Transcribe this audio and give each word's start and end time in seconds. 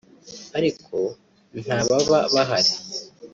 ariko 0.57 0.95
nta 1.63 1.77
baba 1.87 2.19
bahari 2.33 2.73